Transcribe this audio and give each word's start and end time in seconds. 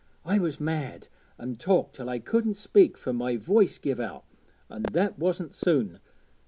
I 0.25 0.39
was 0.39 0.59
mad, 0.59 1.09
an' 1.37 1.57
talked 1.57 1.95
till 1.97 2.09
I 2.09 2.17
couldn't 2.17 2.55
speak 2.55 2.97
fur 2.97 3.13
my 3.13 3.37
voice 3.37 3.77
give 3.77 3.99
out, 3.99 4.25
an' 4.67 4.81
that 4.93 5.19
wasn't 5.19 5.53
soon. 5.53 5.99